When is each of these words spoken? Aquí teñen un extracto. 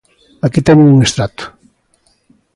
Aquí 0.45 0.59
teñen 0.67 0.91
un 0.95 0.99
extracto. 1.05 1.43